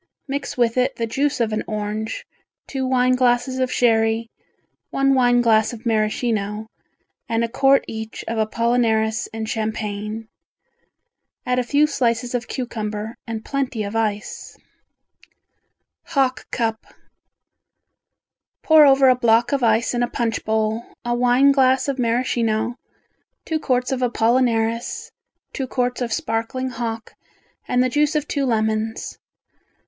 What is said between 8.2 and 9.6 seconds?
of apollinaris and